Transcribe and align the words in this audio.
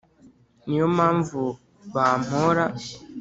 ni 0.65 0.75
yo 0.81 0.87
mpamvu 0.95 1.39
bampora 1.93 2.63